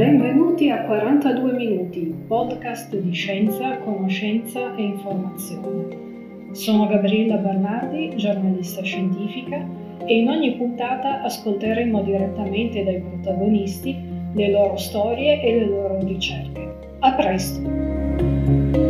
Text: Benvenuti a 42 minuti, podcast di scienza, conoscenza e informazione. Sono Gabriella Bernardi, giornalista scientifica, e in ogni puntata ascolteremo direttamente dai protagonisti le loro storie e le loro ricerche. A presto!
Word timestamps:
Benvenuti 0.00 0.70
a 0.70 0.84
42 0.86 1.52
minuti, 1.52 2.14
podcast 2.26 2.96
di 2.96 3.12
scienza, 3.12 3.76
conoscenza 3.80 4.74
e 4.74 4.82
informazione. 4.82 6.52
Sono 6.52 6.86
Gabriella 6.86 7.36
Bernardi, 7.36 8.16
giornalista 8.16 8.82
scientifica, 8.82 9.62
e 10.06 10.20
in 10.20 10.30
ogni 10.30 10.56
puntata 10.56 11.20
ascolteremo 11.20 12.00
direttamente 12.00 12.82
dai 12.82 13.02
protagonisti 13.02 13.94
le 14.32 14.50
loro 14.50 14.78
storie 14.78 15.42
e 15.42 15.58
le 15.58 15.66
loro 15.66 15.98
ricerche. 16.02 16.76
A 17.00 17.12
presto! 17.12 18.89